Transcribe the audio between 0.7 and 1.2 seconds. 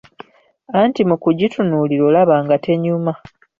Anti mu